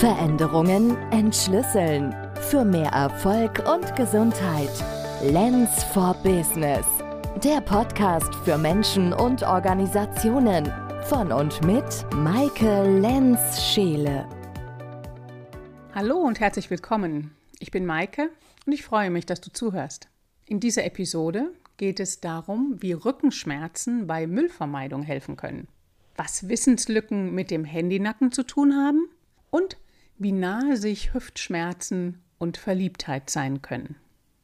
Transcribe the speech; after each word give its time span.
Veränderungen 0.00 0.96
entschlüsseln. 1.12 2.14
Für 2.50 2.64
mehr 2.64 2.90
Erfolg 2.90 3.62
und 3.72 3.94
Gesundheit. 3.94 4.68
Lens 5.22 5.84
for 5.84 6.14
Business. 6.24 6.84
Der 7.44 7.60
Podcast 7.60 8.34
für 8.44 8.58
Menschen 8.58 9.12
und 9.12 9.44
Organisationen. 9.44 10.70
Von 11.04 11.30
und 11.30 11.64
mit 11.64 11.84
Maike 12.12 12.82
Lenz-Scheele. 13.00 14.28
Hallo 15.94 16.18
und 16.18 16.40
herzlich 16.40 16.68
willkommen. 16.70 17.30
Ich 17.60 17.70
bin 17.70 17.86
Maike 17.86 18.30
und 18.66 18.72
ich 18.72 18.82
freue 18.82 19.10
mich, 19.10 19.26
dass 19.26 19.40
du 19.40 19.52
zuhörst. 19.52 20.08
In 20.44 20.58
dieser 20.58 20.84
Episode 20.84 21.52
geht 21.76 22.00
es 22.00 22.20
darum, 22.20 22.76
wie 22.80 22.92
Rückenschmerzen 22.92 24.08
bei 24.08 24.26
Müllvermeidung 24.26 25.02
helfen 25.02 25.36
können, 25.36 25.68
was 26.16 26.48
Wissenslücken 26.48 27.32
mit 27.32 27.52
dem 27.52 27.64
Handynacken 27.64 28.32
zu 28.32 28.42
tun 28.42 28.74
haben 28.74 29.08
und 29.50 29.76
wie 30.18 30.32
nahe 30.32 30.76
sich 30.76 31.14
Hüftschmerzen 31.14 32.20
und 32.38 32.56
Verliebtheit 32.56 33.30
sein 33.30 33.62
können. 33.62 33.96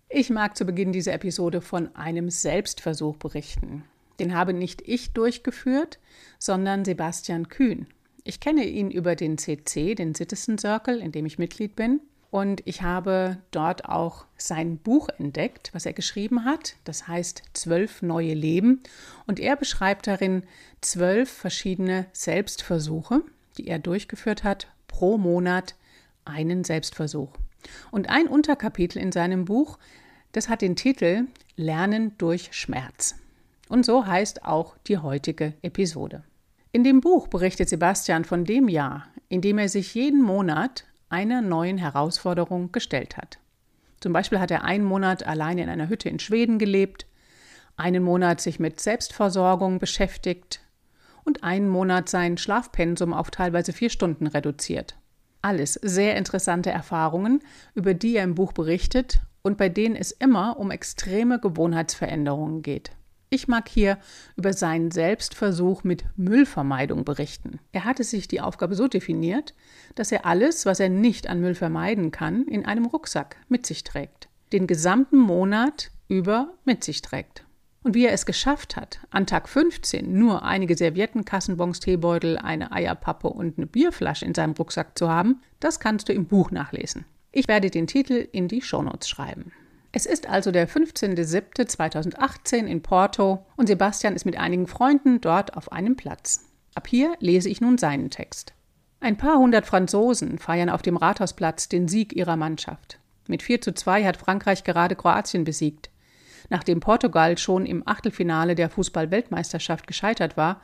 Ich 0.08 0.30
mag 0.30 0.56
zu 0.56 0.64
Beginn 0.64 0.92
dieser 0.92 1.12
Episode 1.12 1.60
von 1.60 1.94
einem 1.94 2.30
Selbstversuch 2.30 3.16
berichten. 3.16 3.84
Den 4.18 4.34
habe 4.34 4.52
nicht 4.52 4.82
ich 4.86 5.12
durchgeführt, 5.12 5.98
sondern 6.38 6.84
Sebastian 6.84 7.48
Kühn. 7.48 7.86
Ich 8.24 8.40
kenne 8.40 8.64
ihn 8.64 8.90
über 8.90 9.16
den 9.16 9.38
CC, 9.38 9.94
den 9.94 10.14
Citizen 10.14 10.58
Circle, 10.58 11.00
in 11.00 11.12
dem 11.12 11.26
ich 11.26 11.38
Mitglied 11.38 11.76
bin. 11.76 12.00
Und 12.30 12.62
ich 12.64 12.82
habe 12.82 13.38
dort 13.50 13.86
auch 13.86 14.24
sein 14.36 14.78
Buch 14.78 15.08
entdeckt, 15.18 15.70
was 15.72 15.86
er 15.86 15.92
geschrieben 15.92 16.44
hat. 16.44 16.76
Das 16.84 17.08
heißt 17.08 17.42
Zwölf 17.54 18.02
neue 18.02 18.34
Leben. 18.34 18.82
Und 19.26 19.40
er 19.40 19.56
beschreibt 19.56 20.06
darin 20.06 20.44
zwölf 20.80 21.30
verschiedene 21.30 22.06
Selbstversuche, 22.12 23.22
die 23.58 23.66
er 23.66 23.78
durchgeführt 23.78 24.44
hat, 24.44 24.68
pro 24.90 25.16
Monat 25.18 25.74
einen 26.24 26.64
Selbstversuch. 26.64 27.30
Und 27.90 28.08
ein 28.08 28.26
Unterkapitel 28.26 28.98
in 28.98 29.12
seinem 29.12 29.44
Buch, 29.44 29.78
das 30.32 30.48
hat 30.48 30.62
den 30.62 30.76
Titel 30.76 31.26
Lernen 31.56 32.16
durch 32.18 32.50
Schmerz. 32.52 33.16
Und 33.68 33.86
so 33.86 34.06
heißt 34.06 34.44
auch 34.44 34.76
die 34.86 34.98
heutige 34.98 35.54
Episode. 35.62 36.24
In 36.72 36.84
dem 36.84 37.00
Buch 37.00 37.28
berichtet 37.28 37.68
Sebastian 37.68 38.24
von 38.24 38.44
dem 38.44 38.68
Jahr, 38.68 39.06
in 39.28 39.40
dem 39.40 39.58
er 39.58 39.68
sich 39.68 39.94
jeden 39.94 40.22
Monat 40.22 40.84
einer 41.08 41.42
neuen 41.42 41.78
Herausforderung 41.78 42.72
gestellt 42.72 43.16
hat. 43.16 43.38
Zum 44.00 44.12
Beispiel 44.12 44.40
hat 44.40 44.50
er 44.50 44.64
einen 44.64 44.84
Monat 44.84 45.26
alleine 45.26 45.62
in 45.62 45.68
einer 45.68 45.88
Hütte 45.88 46.08
in 46.08 46.18
Schweden 46.18 46.58
gelebt, 46.58 47.06
einen 47.76 48.02
Monat 48.02 48.40
sich 48.40 48.58
mit 48.58 48.80
Selbstversorgung 48.80 49.78
beschäftigt, 49.78 50.60
und 51.24 51.44
einen 51.44 51.68
Monat 51.68 52.08
sein 52.08 52.36
Schlafpensum 52.36 53.12
auf 53.12 53.30
teilweise 53.30 53.72
vier 53.72 53.90
Stunden 53.90 54.26
reduziert. 54.26 54.96
Alles 55.42 55.74
sehr 55.74 56.16
interessante 56.16 56.70
Erfahrungen, 56.70 57.40
über 57.74 57.94
die 57.94 58.16
er 58.16 58.24
im 58.24 58.34
Buch 58.34 58.52
berichtet 58.52 59.20
und 59.42 59.56
bei 59.56 59.68
denen 59.68 59.96
es 59.96 60.12
immer 60.12 60.58
um 60.58 60.70
extreme 60.70 61.40
Gewohnheitsveränderungen 61.40 62.62
geht. 62.62 62.90
Ich 63.32 63.46
mag 63.46 63.68
hier 63.68 63.98
über 64.36 64.52
seinen 64.52 64.90
Selbstversuch 64.90 65.84
mit 65.84 66.04
Müllvermeidung 66.16 67.04
berichten. 67.04 67.60
Er 67.70 67.84
hatte 67.84 68.02
sich 68.02 68.26
die 68.26 68.40
Aufgabe 68.40 68.74
so 68.74 68.88
definiert, 68.88 69.54
dass 69.94 70.10
er 70.10 70.26
alles, 70.26 70.66
was 70.66 70.80
er 70.80 70.88
nicht 70.88 71.28
an 71.28 71.40
Müll 71.40 71.54
vermeiden 71.54 72.10
kann, 72.10 72.44
in 72.46 72.66
einem 72.66 72.86
Rucksack 72.86 73.36
mit 73.48 73.66
sich 73.66 73.84
trägt. 73.84 74.28
Den 74.52 74.66
gesamten 74.66 75.16
Monat 75.16 75.92
über 76.08 76.54
mit 76.64 76.82
sich 76.82 77.02
trägt. 77.02 77.44
Und 77.82 77.94
wie 77.94 78.04
er 78.04 78.12
es 78.12 78.26
geschafft 78.26 78.76
hat, 78.76 79.00
an 79.10 79.26
Tag 79.26 79.48
15 79.48 80.12
nur 80.12 80.42
einige 80.42 80.76
Servietten, 80.76 81.24
Kassenbons, 81.24 81.80
Teebeutel, 81.80 82.36
eine 82.36 82.72
Eierpappe 82.72 83.28
und 83.28 83.56
eine 83.56 83.66
Bierflasche 83.66 84.26
in 84.26 84.34
seinem 84.34 84.52
Rucksack 84.52 84.98
zu 84.98 85.08
haben, 85.08 85.40
das 85.60 85.80
kannst 85.80 86.08
du 86.08 86.12
im 86.12 86.26
Buch 86.26 86.50
nachlesen. 86.50 87.06
Ich 87.32 87.48
werde 87.48 87.70
den 87.70 87.86
Titel 87.86 88.28
in 88.32 88.48
die 88.48 88.60
Shownotes 88.60 89.08
schreiben. 89.08 89.52
Es 89.92 90.04
ist 90.06 90.28
also 90.28 90.52
der 90.52 90.68
15.07.2018 90.68 92.66
in 92.66 92.82
Porto 92.82 93.46
und 93.56 93.66
Sebastian 93.66 94.14
ist 94.14 94.24
mit 94.24 94.36
einigen 94.36 94.66
Freunden 94.66 95.20
dort 95.20 95.56
auf 95.56 95.72
einem 95.72 95.96
Platz. 95.96 96.44
Ab 96.74 96.86
hier 96.86 97.14
lese 97.18 97.48
ich 97.48 97.60
nun 97.60 97.78
seinen 97.78 98.10
Text. 98.10 98.52
Ein 99.00 99.16
paar 99.16 99.38
hundert 99.38 99.66
Franzosen 99.66 100.38
feiern 100.38 100.68
auf 100.68 100.82
dem 100.82 100.96
Rathausplatz 100.96 101.68
den 101.68 101.88
Sieg 101.88 102.12
ihrer 102.14 102.36
Mannschaft. 102.36 103.00
Mit 103.26 103.42
4 103.42 103.60
zu 103.62 103.72
2 103.72 104.04
hat 104.04 104.18
Frankreich 104.18 104.62
gerade 104.62 104.94
Kroatien 104.94 105.44
besiegt. 105.44 105.90
Nachdem 106.48 106.80
Portugal 106.80 107.38
schon 107.38 107.66
im 107.66 107.86
Achtelfinale 107.86 108.54
der 108.54 108.70
Fußball-Weltmeisterschaft 108.70 109.86
gescheitert 109.86 110.36
war, 110.36 110.60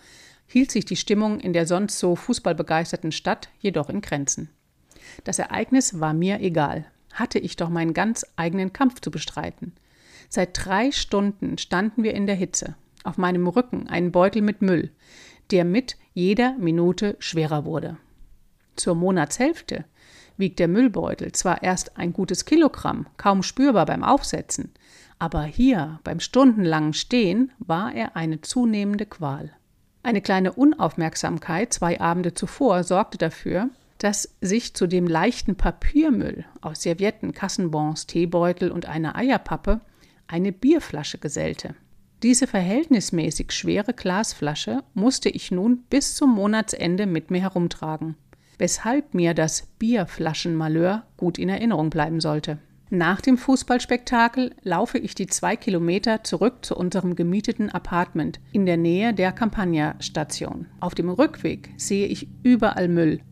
hielt 0.46 0.70
sich 0.70 0.84
die 0.84 0.96
Stimmung 0.96 1.40
in 1.40 1.52
der 1.52 1.66
sonst 1.66 1.98
so 1.98 2.16
fußballbegeisterten 2.16 3.12
Stadt 3.12 3.48
jedoch 3.58 3.90
in 3.90 4.00
Grenzen. 4.00 4.50
Das 5.24 5.38
Ereignis 5.38 6.00
war 6.00 6.14
mir 6.14 6.40
egal. 6.40 6.86
Hatte 7.12 7.38
ich 7.38 7.56
doch 7.56 7.68
meinen 7.68 7.94
ganz 7.94 8.26
eigenen 8.36 8.72
Kampf 8.72 9.00
zu 9.00 9.10
bestreiten. 9.10 9.74
Seit 10.28 10.50
drei 10.52 10.90
Stunden 10.90 11.58
standen 11.58 12.02
wir 12.02 12.14
in 12.14 12.26
der 12.26 12.34
Hitze. 12.34 12.74
Auf 13.04 13.18
meinem 13.18 13.46
Rücken 13.46 13.88
ein 13.88 14.12
Beutel 14.12 14.42
mit 14.42 14.62
Müll, 14.62 14.90
der 15.50 15.64
mit 15.64 15.96
jeder 16.12 16.56
Minute 16.58 17.16
schwerer 17.20 17.64
wurde. 17.64 17.98
Zur 18.74 18.94
Monatshälfte 18.94 19.84
wiegt 20.36 20.58
der 20.58 20.68
Müllbeutel 20.68 21.32
zwar 21.32 21.62
erst 21.62 21.96
ein 21.96 22.12
gutes 22.12 22.44
Kilogramm, 22.44 23.06
kaum 23.16 23.42
spürbar 23.42 23.86
beim 23.86 24.04
Aufsetzen, 24.04 24.72
aber 25.18 25.44
hier 25.44 26.00
beim 26.04 26.20
stundenlangen 26.20 26.92
Stehen 26.92 27.52
war 27.58 27.94
er 27.94 28.16
eine 28.16 28.40
zunehmende 28.40 29.06
Qual. 29.06 29.52
Eine 30.02 30.20
kleine 30.20 30.52
Unaufmerksamkeit 30.52 31.72
zwei 31.72 32.00
Abende 32.00 32.34
zuvor 32.34 32.84
sorgte 32.84 33.18
dafür, 33.18 33.70
dass 33.98 34.36
sich 34.40 34.74
zu 34.74 34.86
dem 34.86 35.06
leichten 35.06 35.56
Papiermüll 35.56 36.44
aus 36.60 36.82
Servietten, 36.82 37.32
Kassenbons, 37.32 38.06
Teebeutel 38.06 38.70
und 38.70 38.86
einer 38.86 39.16
Eierpappe 39.16 39.80
eine 40.26 40.52
Bierflasche 40.52 41.18
gesellte. 41.18 41.74
Diese 42.22 42.46
verhältnismäßig 42.46 43.52
schwere 43.52 43.92
Glasflasche 43.92 44.82
musste 44.94 45.28
ich 45.28 45.50
nun 45.50 45.84
bis 45.90 46.14
zum 46.14 46.34
Monatsende 46.34 47.06
mit 47.06 47.30
mir 47.30 47.40
herumtragen, 47.40 48.16
weshalb 48.58 49.14
mir 49.14 49.34
das 49.34 49.62
Bierflaschenmalheur 49.78 51.04
gut 51.16 51.38
in 51.38 51.48
Erinnerung 51.48 51.90
bleiben 51.90 52.20
sollte. 52.20 52.58
Nach 52.88 53.20
dem 53.20 53.36
Fußballspektakel 53.36 54.54
laufe 54.62 54.98
ich 54.98 55.16
die 55.16 55.26
zwei 55.26 55.56
Kilometer 55.56 56.22
zurück 56.22 56.64
zu 56.64 56.76
unserem 56.76 57.16
gemieteten 57.16 57.68
Apartment 57.68 58.38
in 58.52 58.64
der 58.64 58.76
Nähe 58.76 59.12
der 59.12 59.32
Campagna-Station. 59.32 60.66
Auf 60.78 60.94
dem 60.94 61.08
Rückweg 61.08 61.70
sehe 61.76 62.06
ich 62.06 62.28
überall 62.44 62.86
Müll. 62.86 63.22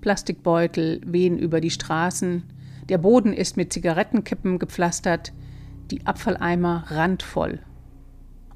Plastikbeutel 0.00 1.02
wehen 1.04 1.38
über 1.38 1.60
die 1.60 1.70
Straßen, 1.70 2.44
der 2.88 2.96
Boden 2.96 3.34
ist 3.34 3.58
mit 3.58 3.74
Zigarettenkippen 3.74 4.58
gepflastert, 4.58 5.34
die 5.90 6.06
Abfalleimer 6.06 6.84
randvoll. 6.88 7.60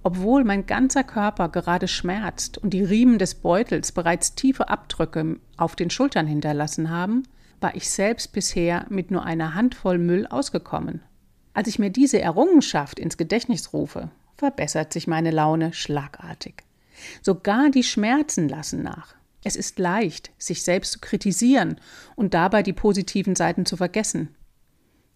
Obwohl 0.02 0.44
mein 0.44 0.64
ganzer 0.64 1.04
Körper 1.04 1.50
gerade 1.50 1.88
schmerzt 1.88 2.56
und 2.56 2.70
die 2.70 2.84
Riemen 2.84 3.18
des 3.18 3.34
Beutels 3.34 3.92
bereits 3.92 4.34
tiefe 4.34 4.70
Abdrücke 4.70 5.40
auf 5.58 5.76
den 5.76 5.90
Schultern 5.90 6.26
hinterlassen 6.26 6.88
haben, 6.88 7.24
war 7.60 7.74
ich 7.74 7.90
selbst 7.90 8.32
bisher 8.32 8.86
mit 8.88 9.10
nur 9.10 9.24
einer 9.24 9.54
Handvoll 9.54 9.98
Müll 9.98 10.26
ausgekommen. 10.26 11.02
Als 11.54 11.68
ich 11.68 11.78
mir 11.78 11.90
diese 11.90 12.20
Errungenschaft 12.20 12.98
ins 12.98 13.16
Gedächtnis 13.16 13.72
rufe, 13.72 14.10
verbessert 14.36 14.92
sich 14.92 15.06
meine 15.06 15.30
Laune 15.30 15.72
schlagartig. 15.72 16.62
Sogar 17.22 17.70
die 17.70 17.82
Schmerzen 17.82 18.48
lassen 18.48 18.82
nach. 18.82 19.14
Es 19.42 19.56
ist 19.56 19.78
leicht, 19.78 20.30
sich 20.38 20.62
selbst 20.62 20.92
zu 20.92 20.98
kritisieren 21.00 21.80
und 22.16 22.34
dabei 22.34 22.62
die 22.62 22.72
positiven 22.72 23.34
Seiten 23.34 23.66
zu 23.66 23.76
vergessen. 23.76 24.34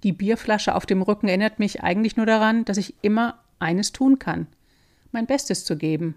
Die 0.02 0.12
Bierflasche 0.12 0.74
auf 0.74 0.86
dem 0.86 1.02
Rücken 1.02 1.28
erinnert 1.28 1.58
mich 1.58 1.82
eigentlich 1.82 2.16
nur 2.16 2.26
daran, 2.26 2.64
dass 2.64 2.76
ich 2.76 2.94
immer 3.02 3.38
eines 3.58 3.92
tun 3.92 4.18
kann, 4.18 4.48
mein 5.12 5.26
Bestes 5.26 5.64
zu 5.64 5.76
geben. 5.76 6.16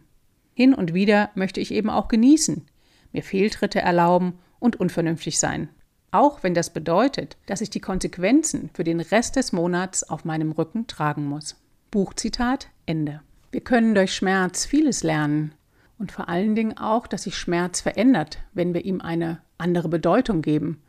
Hin 0.54 0.74
und 0.74 0.94
wieder 0.94 1.30
möchte 1.36 1.60
ich 1.60 1.72
eben 1.72 1.90
auch 1.90 2.08
genießen, 2.08 2.66
mir 3.12 3.22
Fehltritte 3.22 3.82
erlauben 3.82 4.40
und 4.60 4.80
unvernünftig 4.80 5.38
sein 5.38 5.70
auch 6.12 6.44
wenn 6.44 6.54
das 6.54 6.70
bedeutet, 6.70 7.38
dass 7.46 7.62
ich 7.62 7.70
die 7.70 7.80
Konsequenzen 7.80 8.70
für 8.74 8.84
den 8.84 9.00
Rest 9.00 9.36
des 9.36 9.52
Monats 9.52 10.04
auf 10.04 10.26
meinem 10.26 10.52
Rücken 10.52 10.88
tragen 10.88 11.26
muss. 11.26 11.56
Buchzitat 11.92 12.70
Ende. 12.86 13.22
Wir 13.52 13.62
können 13.62 13.96
durch 13.96 14.14
Schmerz 14.14 14.66
vieles 14.66 15.04
lernen 15.04 15.54
und 15.98 16.12
vor 16.12 16.30
allen 16.30 16.56
Dingen 16.56 16.78
auch, 16.78 17.08
dass 17.08 17.24
sich 17.24 17.38
Schmerz 17.38 17.82
verändert, 17.82 18.40
wenn 18.54 18.74
wir 18.74 18.84
ihm 18.84 19.02
eine 19.02 19.42
andere 19.58 19.90
Bedeutung 19.90 20.42
geben, 20.42 20.82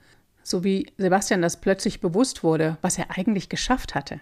so 0.42 0.64
wie 0.64 0.92
Sebastian 0.96 1.42
das 1.42 1.60
plötzlich 1.60 2.00
bewusst 2.00 2.42
wurde, 2.42 2.78
was 2.80 2.98
er 2.98 3.16
eigentlich 3.16 3.48
geschafft 3.48 3.94
hatte. 3.94 4.20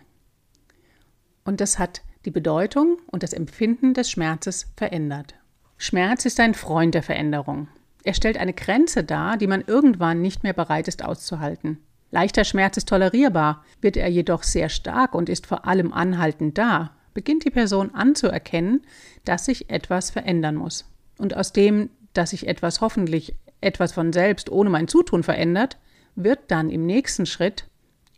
Und 1.45 1.61
das 1.61 1.79
hat 1.79 2.03
die 2.25 2.31
Bedeutung 2.31 2.99
und 3.07 3.23
das 3.23 3.33
Empfinden 3.33 3.95
des 3.95 4.11
Schmerzes 4.11 4.67
verändert. 4.77 5.35
Schmerz 5.77 6.25
ist 6.25 6.41
ein 6.41 6.55
Freund 6.55 6.95
der 6.95 7.03
Veränderung. 7.03 7.69
Er 8.05 8.15
stellt 8.15 8.37
eine 8.37 8.53
Grenze 8.53 9.03
dar, 9.03 9.37
die 9.39 9.47
man 9.47 9.65
irgendwann 9.67 10.21
nicht 10.21 10.43
mehr 10.43 10.53
bereit 10.53 10.89
ist 10.89 11.05
auszuhalten. 11.05 11.79
Leichter 12.11 12.45
Schmerz 12.45 12.77
ist 12.77 12.89
tolerierbar, 12.89 13.65
wird 13.81 13.97
er 13.97 14.09
jedoch 14.09 14.45
sehr 14.45 14.69
stark 14.69 15.15
und 15.15 15.29
ist 15.29 15.47
vor 15.47 15.67
allem 15.67 15.93
anhaltend 15.93 16.57
da, 16.59 16.93
beginnt 17.15 17.45
die 17.45 17.51
Person 17.51 17.95
anzuerkennen, 17.95 18.83
dass 19.25 19.47
sich 19.47 19.71
etwas 19.71 20.11
verändern 20.11 20.55
muss. 20.55 20.85
Und 21.19 21.35
aus 21.37 21.53
dem, 21.53 21.91
dass 22.13 22.31
sich 22.31 22.47
etwas 22.47 22.81
hoffentlich 22.81 23.35
etwas 23.61 23.93
von 23.93 24.13
selbst 24.13 24.51
ohne 24.51 24.71
mein 24.71 24.87
Zutun 24.87 25.23
verändert, 25.23 25.79
wird 26.15 26.39
dann 26.49 26.71
im 26.71 26.87
nächsten 26.87 27.27
Schritt, 27.27 27.67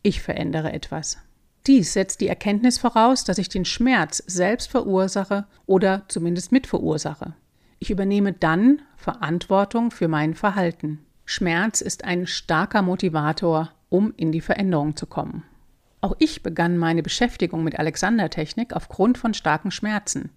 ich 0.02 0.20
verändere 0.20 0.72
etwas. 0.72 1.18
Dies 1.66 1.92
setzt 1.92 2.20
die 2.20 2.28
Erkenntnis 2.28 2.78
voraus, 2.78 3.24
dass 3.24 3.38
ich 3.38 3.48
den 3.48 3.64
Schmerz 3.64 4.22
selbst 4.26 4.70
verursache 4.70 5.46
oder 5.66 6.04
zumindest 6.08 6.52
mitverursache. 6.52 7.34
Ich 7.78 7.90
übernehme 7.90 8.32
dann 8.32 8.82
Verantwortung 8.96 9.90
für 9.90 10.08
mein 10.08 10.34
Verhalten. 10.34 11.04
Schmerz 11.24 11.80
ist 11.80 12.04
ein 12.04 12.26
starker 12.26 12.82
Motivator, 12.82 13.72
um 13.88 14.14
in 14.16 14.32
die 14.32 14.40
Veränderung 14.40 14.96
zu 14.96 15.06
kommen. 15.06 15.44
Auch 16.00 16.14
ich 16.18 16.42
begann 16.42 16.78
meine 16.78 17.02
Beschäftigung 17.02 17.64
mit 17.64 17.78
Alexander-Technik 17.78 18.72
aufgrund 18.72 19.18
von 19.18 19.34
starken 19.34 19.70
Schmerzen. 19.70 20.30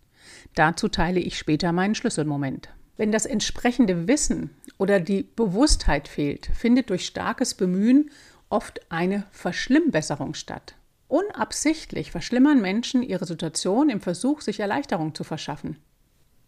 Dazu 0.55 0.87
teile 0.87 1.19
ich 1.19 1.37
später 1.37 1.71
meinen 1.71 1.95
Schlüsselmoment. 1.95 2.69
Wenn 2.97 3.11
das 3.11 3.25
entsprechende 3.25 4.07
Wissen 4.07 4.49
oder 4.77 4.99
die 4.99 5.23
Bewusstheit 5.23 6.07
fehlt, 6.07 6.47
findet 6.53 6.89
durch 6.89 7.05
starkes 7.05 7.53
Bemühen 7.53 8.09
oft 8.49 8.81
eine 8.91 9.25
Verschlimmbesserung 9.31 10.33
statt. 10.33 10.75
Unabsichtlich 11.07 12.11
verschlimmern 12.11 12.61
Menschen 12.61 13.01
ihre 13.01 13.25
Situation 13.25 13.89
im 13.89 14.01
Versuch, 14.01 14.41
sich 14.41 14.59
Erleichterung 14.59 15.15
zu 15.15 15.23
verschaffen. 15.23 15.77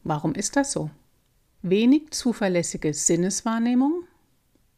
Warum 0.04 0.34
ist 0.34 0.56
das 0.56 0.72
so? 0.72 0.90
Wenig 1.62 2.12
zuverlässige 2.12 2.94
Sinneswahrnehmung, 2.94 4.04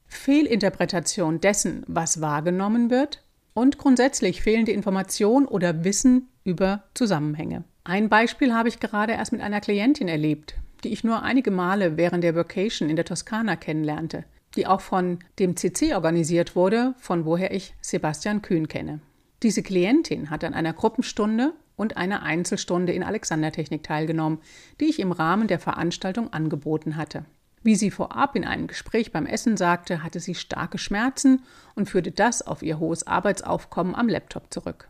Fehlinterpretation 0.05 1.39
dessen, 1.39 1.83
was 1.87 2.21
wahrgenommen 2.21 2.89
wird 2.89 3.23
und 3.53 3.77
grundsätzlich 3.77 4.41
fehlende 4.41 4.71
Information 4.71 5.45
oder 5.45 5.83
Wissen 5.83 6.29
über 6.43 6.83
Zusammenhänge. 6.93 7.63
Ein 7.85 8.09
Beispiel 8.09 8.53
habe 8.53 8.69
ich 8.69 8.79
gerade 8.79 9.13
erst 9.13 9.31
mit 9.31 9.41
einer 9.41 9.61
Klientin 9.61 10.07
erlebt, 10.07 10.55
die 10.83 10.89
ich 10.89 11.03
nur 11.03 11.23
einige 11.23 11.51
Male 11.51 11.97
während 11.97 12.23
der 12.23 12.35
Vacation 12.35 12.89
in 12.89 12.95
der 12.95 13.05
Toskana 13.05 13.55
kennenlernte, 13.55 14.25
die 14.55 14.67
auch 14.67 14.81
von 14.81 15.19
dem 15.39 15.55
CC 15.55 15.93
organisiert 15.93 16.55
wurde, 16.55 16.95
von 16.97 17.25
woher 17.25 17.53
ich 17.53 17.73
Sebastian 17.81 18.41
Kühn 18.41 18.67
kenne. 18.67 18.99
Diese 19.41 19.63
Klientin 19.63 20.29
hat 20.29 20.43
an 20.43 20.53
einer 20.53 20.73
Gruppenstunde 20.73 21.53
und 21.75 21.97
einer 21.97 22.23
Einzelstunde 22.23 22.93
in 22.93 23.03
Alexandertechnik 23.03 23.83
teilgenommen, 23.83 24.39
die 24.79 24.85
ich 24.85 24.99
im 24.99 25.11
Rahmen 25.11 25.47
der 25.47 25.59
Veranstaltung 25.59 26.31
angeboten 26.31 26.95
hatte. 26.95 27.25
Wie 27.63 27.75
sie 27.75 27.91
vorab 27.91 28.35
in 28.35 28.43
einem 28.43 28.67
Gespräch 28.67 29.11
beim 29.11 29.25
Essen 29.25 29.55
sagte, 29.55 30.03
hatte 30.03 30.19
sie 30.19 30.35
starke 30.35 30.77
Schmerzen 30.77 31.43
und 31.75 31.89
führte 31.89 32.11
das 32.11 32.45
auf 32.45 32.61
ihr 32.61 32.77
hohes 32.77 33.07
Arbeitsaufkommen 33.07 33.95
am 33.95 34.09
Laptop 34.09 34.53
zurück. 34.53 34.89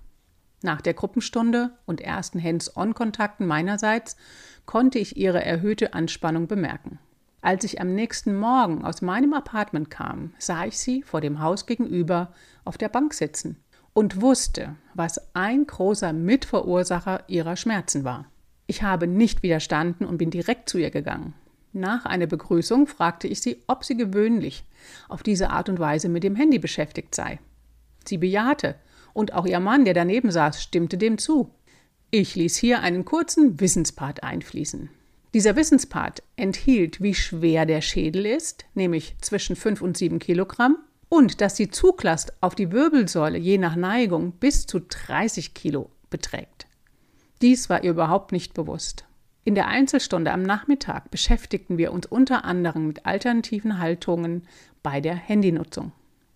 Nach 0.64 0.82
der 0.82 0.94
Gruppenstunde 0.94 1.72
und 1.86 2.02
ersten 2.02 2.42
Hands-on-Kontakten 2.42 3.46
meinerseits 3.46 4.18
konnte 4.66 4.98
ich 4.98 5.18
ihre 5.18 5.44
erhöhte 5.44 5.94
Anspannung 5.94 6.48
bemerken. 6.48 7.00
Als 7.42 7.66
ich 7.66 7.82
am 7.82 7.94
nächsten 7.94 8.36
Morgen 8.36 8.86
aus 8.86 9.02
meinem 9.02 9.34
Apartment 9.34 9.92
kam, 9.92 10.34
sah 10.40 10.66
ich 10.66 10.80
sie 10.80 11.04
vor 11.04 11.20
dem 11.20 11.42
Haus 11.42 11.66
gegenüber 11.66 12.34
auf 12.64 12.78
der 12.78 12.88
Bank 12.90 13.14
sitzen 13.14 13.58
und 13.94 14.22
wusste, 14.22 14.76
was 14.94 15.36
ein 15.36 15.66
großer 15.66 16.14
Mitverursacher 16.14 17.24
ihrer 17.28 17.56
Schmerzen 17.56 18.04
war. 18.04 18.26
Ich 18.68 18.84
habe 18.84 19.08
nicht 19.08 19.44
widerstanden 19.44 20.06
und 20.06 20.18
bin 20.18 20.32
direkt 20.32 20.70
zu 20.70 20.78
ihr 20.78 20.90
gegangen. 20.90 21.34
Nach 21.74 22.06
einer 22.06 22.28
Begrüßung 22.28 22.88
fragte 22.88 23.28
ich 23.28 23.42
sie, 23.42 23.64
ob 23.68 23.84
sie 23.84 23.98
gewöhnlich 23.98 24.64
auf 25.10 25.24
diese 25.24 25.50
Art 25.50 25.70
und 25.70 25.80
Weise 25.80 26.08
mit 26.08 26.24
dem 26.24 26.36
Handy 26.36 26.60
beschäftigt 26.60 27.16
sei. 27.16 27.40
Sie 28.06 28.18
bejahte, 28.18 28.76
und 29.14 29.34
auch 29.34 29.46
ihr 29.46 29.60
Mann, 29.60 29.86
der 29.86 29.94
daneben 29.94 30.32
saß, 30.32 30.62
stimmte 30.62 30.98
dem 30.98 31.18
zu. 31.18 31.52
Ich 32.10 32.36
ließ 32.36 32.56
hier 32.58 32.82
einen 32.82 33.06
kurzen 33.06 33.60
Wissenspart 33.60 34.24
einfließen. 34.24 34.90
Dieser 35.34 35.56
Wissenspart 35.56 36.22
enthielt, 36.36 37.02
wie 37.02 37.16
schwer 37.16 37.66
der 37.66 37.82
Schädel 37.82 38.26
ist, 38.26 38.66
nämlich 38.76 39.16
zwischen 39.22 39.56
5 39.56 39.82
und 39.82 39.98
7 39.98 40.20
Kilogramm, 40.20 40.78
und 41.14 41.42
dass 41.42 41.54
die 41.54 41.70
Zuglast 41.70 42.34
auf 42.42 42.56
die 42.56 42.72
Wirbelsäule 42.72 43.38
je 43.38 43.60
nach 43.60 43.76
Neigung 43.76 44.32
bis 44.32 44.66
zu 44.66 44.80
30 44.80 45.54
Kilo 45.54 45.92
beträgt. 46.10 46.66
Dies 47.44 47.70
war 47.70 47.84
ihr 47.84 47.92
überhaupt 47.92 48.32
nicht 48.32 48.56
bewusst. 48.56 49.06
In 49.44 49.54
der 49.54 49.68
Einzelstunde 49.68 50.32
am 50.32 50.42
Nachmittag 50.42 51.12
beschäftigten 51.12 51.78
wir 51.78 51.94
uns 51.94 52.08
unter 52.08 52.46
anderem 52.46 52.88
mit 52.88 53.06
alternativen 53.06 53.78
Haltungen 53.78 54.48
bei 54.82 55.02
der 55.02 55.14
Handynutzung. 55.14 55.92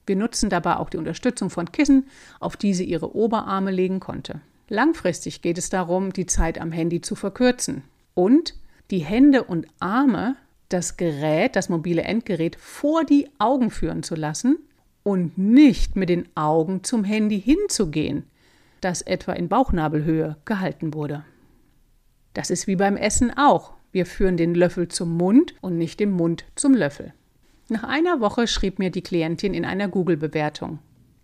Wir 0.06 0.16
nutzen 0.16 0.52
dabei 0.52 0.78
auch 0.78 0.92
die 0.92 0.98
Unterstützung 0.98 1.50
von 1.50 1.72
Kissen, 1.72 2.06
auf 2.40 2.56
die 2.56 2.76
sie 2.76 2.86
ihre 2.86 3.16
Oberarme 3.16 3.72
legen 3.72 4.00
konnte. 4.00 4.42
Langfristig 4.70 5.42
geht 5.42 5.58
es 5.58 5.72
darum, 5.72 6.14
die 6.14 6.28
Zeit 6.28 6.62
am 6.62 6.72
Handy 6.72 7.02
zu 7.02 7.16
verkürzen 7.16 7.82
und 8.14 8.54
die 8.92 9.00
Hände 9.00 9.44
und 9.44 9.66
Arme, 9.80 10.36
das 10.70 10.98
Gerät, 10.98 11.56
das 11.56 11.68
mobile 11.70 12.04
Endgerät 12.04 12.58
vor 12.58 13.06
die 13.06 13.28
Augen 13.40 13.72
führen 13.72 14.04
zu 14.04 14.14
lassen 14.14 14.60
und 15.08 15.38
nicht 15.38 15.96
mit 15.96 16.10
den 16.10 16.28
Augen 16.36 16.84
zum 16.84 17.06
Handy 17.06 17.40
hinzugehen, 17.40 18.24
das 18.82 19.02
etwa 19.02 19.32
in 19.32 19.48
Bauchnabelhöhe 19.48 20.36
gehalten 20.44 20.94
wurde. 20.94 21.24
Das 22.34 22.50
ist 22.50 22.68
wie 22.68 22.76
beim 22.76 22.98
Essen 22.98 23.32
auch. 23.38 23.72
Wir 23.94 24.06
führen 24.06 24.36
den 24.36 24.54
Löffel 24.54 24.90
zum 24.90 25.16
Mund 25.16 25.56
und 25.62 25.78
nicht 25.78 26.02
den 26.02 26.12
Mund 26.12 26.44
zum 26.56 26.74
Löffel. 26.74 27.14
Nach 27.70 27.86
einer 27.86 28.20
Woche 28.20 28.48
schrieb 28.48 28.80
mir 28.80 28.92
die 28.92 29.02
Klientin 29.02 29.54
in 29.54 29.64
einer 29.64 29.88
Google-Bewertung. 29.88 30.80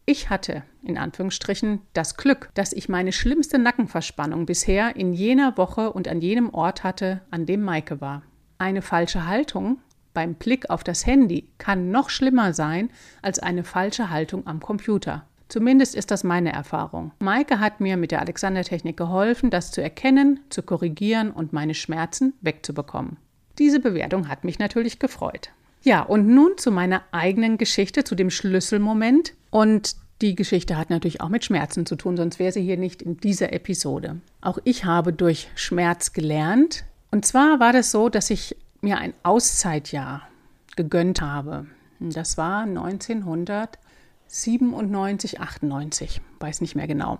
Ich 0.06 0.30
hatte, 0.30 0.63
in 0.81 0.97
Anführungsstrichen, 0.97 1.81
das 1.91 2.15
Glück, 2.15 2.51
dass 2.53 2.71
ich 2.71 2.88
meine 2.88 3.12
schlimmste 3.12 3.59
Nackenverspannung 3.59 4.45
bisher 4.45 4.95
in 4.95 5.12
jener 5.12 5.57
Woche 5.57 5.91
und 5.91 6.07
an 6.07 6.21
jenem 6.21 6.53
Ort 6.53 6.85
hatte, 6.85 7.19
an 7.31 7.45
dem 7.45 7.62
Maike 7.62 8.00
war. 8.00 8.21
Eine 8.59 8.81
falsche 8.81 9.27
Haltung 9.27 9.80
beim 10.13 10.36
Blick 10.36 10.69
auf 10.69 10.83
das 10.83 11.06
Handy 11.06 11.50
kann 11.57 11.92
noch 11.92 12.10
schlimmer 12.10 12.54
sein 12.54 12.89
als 13.21 13.39
eine 13.39 13.63
falsche 13.63 14.10
Haltung 14.10 14.45
am 14.48 14.60
Computer. 14.60 15.25
Zumindest 15.50 15.94
ist 15.94 16.10
das 16.10 16.24
meine 16.24 16.51
Erfahrung. 16.51 17.12
Maike 17.19 17.60
hat 17.60 17.80
mir 17.80 17.98
mit 17.98 18.12
der 18.12 18.21
Alexander-Technik 18.21 18.98
geholfen, 18.98 19.50
das 19.50 19.71
zu 19.71 19.81
erkennen, 19.81 20.39
zu 20.50 20.63
korrigieren 20.63 21.31
und 21.31 21.54
meine 21.54 21.75
Schmerzen 21.75 22.33
wegzubekommen. 22.42 23.18
Diese 23.60 23.80
Bewertung 23.80 24.30
hat 24.30 24.44
mich 24.44 24.57
natürlich 24.57 24.98
gefreut. 24.98 25.51
Ja, 25.83 26.01
und 26.01 26.27
nun 26.27 26.57
zu 26.57 26.71
meiner 26.71 27.04
eigenen 27.12 27.57
Geschichte, 27.57 28.04
zu 28.04 28.16
dem 28.16 28.30
Schlüsselmoment. 28.30 29.33
Und 29.51 29.95
die 30.21 30.33
Geschichte 30.33 30.77
hat 30.77 30.89
natürlich 30.89 31.21
auch 31.21 31.30
mit 31.30 31.44
Schmerzen 31.44 31.86
zu 31.86 31.95
tun, 31.98 32.18
sonst 32.18 32.39
wäre 32.39 32.51
sie 32.51 32.63
hier 32.63 32.77
nicht 32.77 33.01
in 33.01 33.18
dieser 33.18 33.51
Episode. 33.51 34.21
Auch 34.42 34.57
ich 34.63 34.86
habe 34.86 35.12
durch 35.13 35.50
Schmerz 35.56 36.13
gelernt. 36.13 36.86
Und 37.12 37.25
zwar 37.25 37.59
war 37.59 37.74
das 37.74 37.92
so, 37.92 38.09
dass 38.09 38.30
ich 38.30 38.56
mir 38.83 38.97
ein 38.97 39.13
Auszeitjahr 39.24 40.27
gegönnt 40.75 41.21
habe. 41.21 41.68
Das 42.00 42.38
war 42.38 42.63
1997, 42.63 45.40
98, 45.40 46.21
weiß 46.40 46.61
nicht 46.61 46.75
mehr 46.75 46.87
genau. 46.87 47.19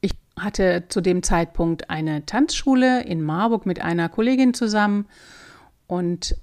Ich 0.00 0.12
hatte 0.38 0.84
zu 0.88 1.00
dem 1.00 1.22
Zeitpunkt 1.22 1.90
eine 1.90 2.26
Tanzschule 2.26 3.02
in 3.02 3.22
Marburg 3.22 3.66
mit 3.66 3.80
einer 3.80 4.08
Kollegin 4.08 4.52
zusammen 4.52 5.06
und 5.86 6.36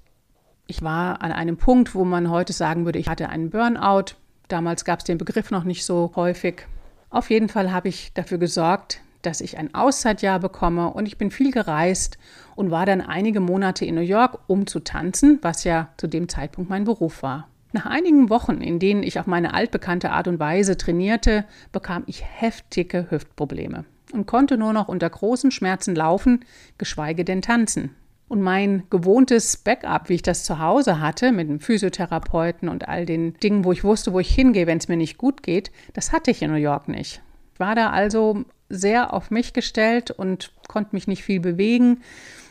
ich 0.68 0.82
war 0.82 1.22
an 1.22 1.32
einem 1.32 1.58
Punkt, 1.58 1.96
wo 1.96 2.06
man 2.06 2.30
heute 2.30 2.54
sagen 2.54 2.86
würde, 2.86 2.98
ich 2.98 3.10
hatte 3.10 3.28
einen 3.30 3.50
Burnout. 3.50 4.16
Damals 4.48 4.86
gab 4.86 5.00
es 5.00 5.06
den 5.06 5.18
Begriff 5.18 5.52
noch 5.52 5.66
nicht 5.66 5.86
so 5.86 6.14
häufig. 6.16 6.66
Auf 7.10 7.30
jeden 7.30 7.50
Fall 7.50 7.74
habe 7.74 7.90
ich 7.90 8.14
dafür 8.14 8.38
gesorgt, 8.38 9.02
dass 9.22 9.42
ich 9.42 9.58
ein 9.58 9.74
Auszeitjahr 9.74 10.40
bekomme 10.40 10.90
und 10.92 11.06
ich 11.06 11.18
bin 11.18 11.32
viel 11.32 11.52
gereist 11.52 12.18
und 12.56 12.72
war 12.72 12.86
dann 12.86 13.02
einige 13.02 13.40
Monate 13.40 13.86
in 13.86 13.96
New 13.96 14.02
York, 14.02 14.40
um 14.48 14.68
zu 14.68 14.80
tanzen, 14.80 15.40
was 15.42 15.64
ja 15.64 15.90
zu 15.98 16.08
dem 16.08 16.30
Zeitpunkt 16.30 16.70
mein 16.70 16.84
Beruf 16.84 17.24
war. 17.24 17.48
Nach 17.74 17.86
einigen 17.86 18.30
Wochen, 18.30 18.62
in 18.62 18.80
denen 18.80 19.02
ich 19.02 19.20
auf 19.20 19.28
meine 19.28 19.54
altbekannte 19.54 20.12
Art 20.12 20.28
und 20.28 20.40
Weise 20.40 20.76
trainierte, 20.76 21.46
bekam 21.72 22.04
ich 22.06 22.24
heftige 22.24 23.10
Hüftprobleme 23.10 23.86
und 24.12 24.28
konnte 24.28 24.58
nur 24.58 24.74
noch 24.74 24.90
unter 24.90 25.10
großen 25.10 25.52
Schmerzen 25.52 25.96
laufen, 25.96 26.44
geschweige 26.78 27.24
denn 27.24 27.42
tanzen. 27.42 27.96
Und 28.28 28.42
mein 28.42 28.84
gewohntes 28.90 29.58
Backup, 29.58 30.08
wie 30.08 30.16
ich 30.16 30.22
das 30.22 30.46
zu 30.46 30.60
Hause 30.60 31.02
hatte, 31.02 31.32
mit 31.34 31.50
dem 31.50 31.60
Physiotherapeuten 31.60 32.70
und 32.70 32.88
all 32.88 33.06
den 33.06 33.34
Dingen, 33.36 33.66
wo 33.66 33.74
ich 33.74 33.84
wusste, 33.84 34.14
wo 34.14 34.20
ich 34.20 34.34
hingehe, 34.34 34.68
wenn 34.68 34.78
es 34.78 34.88
mir 34.88 34.96
nicht 34.96 35.18
gut 35.18 35.44
geht, 35.44 35.72
das 35.94 36.14
hatte 36.14 36.32
ich 36.32 36.42
in 36.42 36.52
New 36.52 36.58
York 36.58 36.88
nicht. 36.88 37.22
Ich 37.54 37.60
war 37.60 37.76
da 37.76 37.90
also 37.90 38.46
sehr 38.72 39.14
auf 39.14 39.32
mich 39.32 39.54
gestellt 39.54 40.12
und 40.12 40.52
konnte 40.68 40.96
mich 40.96 41.08
nicht 41.08 41.24
viel 41.24 41.40
bewegen, 41.40 42.02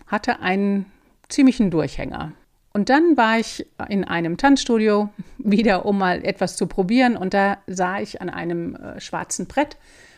hatte 0.07 0.41
einen 0.41 0.87
ziemlichen 1.29 1.71
Durchhänger. 1.71 2.33
Und 2.73 2.89
dann 2.89 3.17
war 3.17 3.39
ich 3.39 3.67
in 3.89 4.05
einem 4.05 4.37
Tanzstudio 4.37 5.11
wieder, 5.39 5.87
um 5.87 5.99
mal 5.99 6.25
etwas 6.25 6.57
zu 6.57 6.67
probieren. 6.67 7.17
Und 7.17 7.35
da 7.35 7.59
sah 7.67 8.01
ich 8.01 8.21
an 8.21 8.31
einem 8.31 8.77
äh, 8.77 9.01
schwarzen 9.01 9.47
Brett 9.47 9.77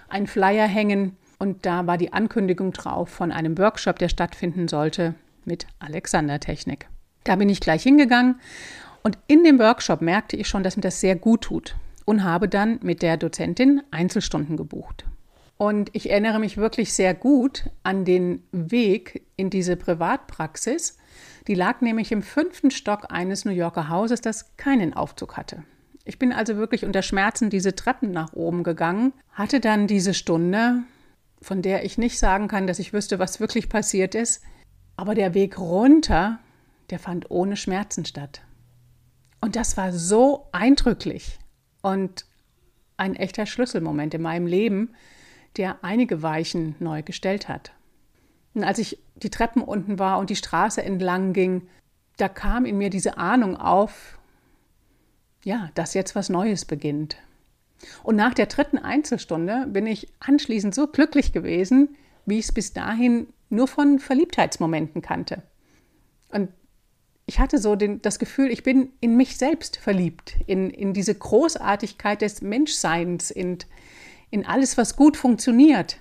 einen 0.09 0.27
Flyer 0.27 0.67
hängen. 0.67 1.17
Und 1.39 1.65
da 1.67 1.87
war 1.87 1.99
die 1.99 2.13
Ankündigung 2.13 2.73
drauf 2.73 3.09
von 3.09 3.33
einem 3.33 3.59
Workshop, 3.59 3.99
der 3.99 4.09
stattfinden 4.09 4.69
sollte 4.69 5.15
mit 5.45 5.67
Alexander-Technik. 5.81 6.89
Da 7.25 7.37
bin 7.37 7.49
ich 7.49 7.61
gleich 7.61 7.83
hingegangen. 7.83 8.41
Und 9.03 9.19
in 9.27 9.43
dem 9.43 9.59
Workshop 9.59 10.01
merkte 10.01 10.37
ich 10.37 10.47
schon, 10.47 10.63
dass 10.63 10.77
mir 10.77 10.83
das 10.83 11.01
sehr 11.01 11.17
gut 11.17 11.43
tut. 11.43 11.75
Und 12.05 12.25
habe 12.25 12.49
dann 12.49 12.79
mit 12.83 13.01
der 13.01 13.17
Dozentin 13.17 13.81
Einzelstunden 13.91 14.57
gebucht. 14.57 15.05
Und 15.63 15.91
ich 15.93 16.11
erinnere 16.11 16.41
mich 16.41 16.57
wirklich 16.57 16.93
sehr 16.93 17.15
gut 17.15 17.71
an 17.85 18.05
den 18.05 18.43
Weg 18.51 19.29
in 19.37 19.49
diese 19.49 19.77
Privatpraxis. 19.77 20.99
Die 21.47 21.55
lag 21.55 21.81
nämlich 21.83 22.11
im 22.11 22.25
fünften 22.25 22.73
Stock 22.73 23.13
eines 23.13 23.45
New 23.45 23.53
Yorker 23.53 23.89
Hauses, 23.89 24.21
das 24.21 24.57
keinen 24.57 24.93
Aufzug 24.93 25.37
hatte. 25.37 25.63
Ich 26.05 26.19
bin 26.19 26.33
also 26.33 26.57
wirklich 26.57 26.85
unter 26.85 27.03
Schmerzen 27.03 27.49
diese 27.49 27.77
Treppen 27.77 28.11
nach 28.11 28.33
oben 28.33 28.65
gegangen, 28.65 29.13
hatte 29.31 29.61
dann 29.61 29.87
diese 29.87 30.15
Stunde, 30.15 30.83
von 31.41 31.63
der 31.63 31.85
ich 31.85 31.97
nicht 31.97 32.19
sagen 32.19 32.49
kann, 32.49 32.67
dass 32.67 32.81
ich 32.81 32.93
wüsste, 32.93 33.21
was 33.21 33.39
wirklich 33.39 33.69
passiert 33.69 34.17
ist, 34.17 34.43
aber 34.97 35.15
der 35.15 35.33
Weg 35.33 35.61
runter, 35.61 36.41
der 36.91 36.99
fand 36.99 37.31
ohne 37.31 37.55
Schmerzen 37.55 38.05
statt. 38.05 38.43
Und 39.41 39.55
das 39.55 39.77
war 39.77 39.93
so 39.93 40.49
eindrücklich 40.51 41.39
und 41.83 42.27
ein 42.97 43.15
echter 43.15 43.47
Schlüsselmoment 43.47 44.13
in 44.13 44.23
meinem 44.23 44.49
Leben, 44.49 44.97
der 45.57 45.83
einige 45.83 46.23
Weichen 46.23 46.75
neu 46.79 47.03
gestellt 47.03 47.49
hat. 47.49 47.73
Und 48.55 48.65
als 48.65 48.79
ich 48.79 48.99
die 49.17 49.31
Treppen 49.31 49.63
unten 49.63 49.99
war 49.99 50.19
und 50.19 50.31
die 50.31 50.37
Straße 50.37 50.83
entlang 50.83 51.33
ging, 51.33 51.69
da 52.17 52.29
kam 52.29 52.65
in 52.65 52.79
mir 52.79 52.91
diese 52.91 53.19
Ahnung 53.19 53.57
auf, 53.57 54.19
ja, 55.45 55.71
dass 55.75 55.95
jetzt 55.95 56.15
was 56.15 56.29
Neues 56.29 56.65
beginnt. 56.65 57.17
Und 58.03 58.17
nach 58.17 58.35
der 58.35 58.47
dritten 58.47 58.79
Einzelstunde 58.79 59.67
bin 59.69 59.87
ich 59.87 60.09
anschließend 60.21 60.75
so 60.75 60.87
glücklich 60.87 61.33
gewesen, 61.33 61.97
wie 62.27 62.39
ich 62.39 62.47
es 62.47 62.53
bis 62.53 62.73
dahin 62.73 63.27
nur 63.49 63.67
von 63.67 63.99
Verliebtheitsmomenten 63.99 65.03
kannte. 65.03 65.43
Und 66.29 66.51
ich 67.27 67.39
hatte 67.39 67.59
so 67.59 67.77
den, 67.77 68.03
das 68.03 68.19
Gefühl, 68.19 68.51
ich 68.51 68.63
bin 68.63 68.91
in 69.01 69.17
mich 69.17 69.37
selbst 69.37 69.77
verliebt, 69.77 70.37
in, 70.47 70.71
in 70.71 70.93
diese 70.93 71.15
Großartigkeit 71.15 72.23
des 72.23 72.43
Menschseins, 72.43 73.31
in, 73.31 73.59
in 74.33 74.47
alles, 74.47 74.77
was 74.79 74.97
gut 74.97 75.17
funktioniert. 75.17 75.99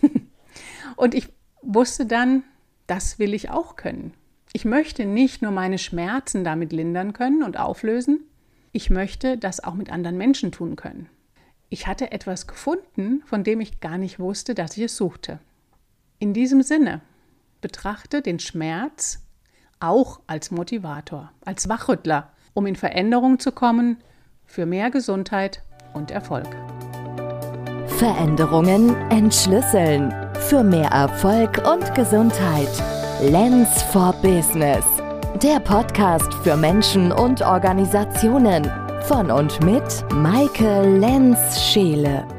Und 0.96 1.14
ich 1.14 1.28
wusste 1.62 2.06
dann, 2.06 2.42
das 2.86 3.18
will 3.18 3.34
ich 3.34 3.50
auch 3.50 3.76
können. 3.76 4.14
Ich 4.52 4.64
möchte 4.64 5.04
nicht 5.04 5.42
nur 5.42 5.52
meine 5.52 5.78
Schmerzen 5.78 6.42
damit 6.42 6.72
lindern 6.72 7.12
können 7.12 7.42
und 7.42 7.58
auflösen, 7.58 8.20
ich 8.72 8.88
möchte 8.88 9.36
das 9.36 9.62
auch 9.62 9.74
mit 9.74 9.90
anderen 9.90 10.16
Menschen 10.16 10.52
tun 10.52 10.76
können. 10.76 11.08
Ich 11.70 11.86
hatte 11.86 12.12
etwas 12.12 12.46
gefunden, 12.46 13.22
von 13.26 13.42
dem 13.42 13.60
ich 13.60 13.80
gar 13.80 13.98
nicht 13.98 14.18
wusste, 14.20 14.54
dass 14.54 14.76
ich 14.76 14.84
es 14.84 14.96
suchte. 14.96 15.40
In 16.18 16.34
diesem 16.34 16.62
Sinne, 16.62 17.00
betrachte 17.60 18.22
den 18.22 18.38
Schmerz 18.38 19.24
auch 19.80 20.20
als 20.26 20.50
Motivator, 20.50 21.32
als 21.44 21.68
Wachrüttler, 21.68 22.32
um 22.52 22.66
in 22.66 22.76
Veränderung 22.76 23.38
zu 23.38 23.52
kommen 23.52 23.98
für 24.44 24.66
mehr 24.66 24.90
Gesundheit 24.90 25.62
und 25.94 26.10
Erfolg. 26.10 26.48
Veränderungen 27.86 28.94
entschlüsseln 29.10 30.14
für 30.48 30.62
mehr 30.62 30.90
Erfolg 30.90 31.62
und 31.70 31.94
Gesundheit. 31.94 32.68
Lens 33.22 33.82
for 33.92 34.12
Business. 34.22 34.84
Der 35.42 35.60
Podcast 35.60 36.32
für 36.42 36.56
Menschen 36.56 37.12
und 37.12 37.42
Organisationen 37.42 38.70
von 39.02 39.30
und 39.30 39.62
mit 39.64 40.04
Maike 40.14 40.82
Lenz-Scheele. 40.98 42.33